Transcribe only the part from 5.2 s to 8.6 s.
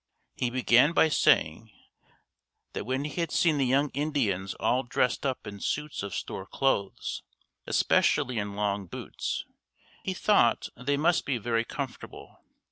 up in suits of store clothes, especially in